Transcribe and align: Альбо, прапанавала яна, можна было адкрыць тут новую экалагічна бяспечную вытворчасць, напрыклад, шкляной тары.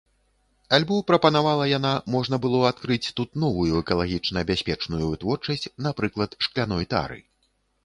Альбо, 0.77 0.95
прапанавала 1.09 1.65
яна, 1.77 1.91
можна 2.15 2.39
было 2.45 2.63
адкрыць 2.71 3.11
тут 3.21 3.37
новую 3.45 3.73
экалагічна 3.83 4.45
бяспечную 4.53 5.03
вытворчасць, 5.13 5.71
напрыклад, 5.89 6.29
шкляной 6.49 6.85
тары. 6.95 7.19